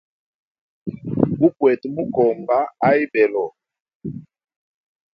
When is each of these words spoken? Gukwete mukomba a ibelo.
Gukwete 1.39 1.85
mukomba 1.95 2.57
a 2.87 2.89
ibelo. 3.03 3.45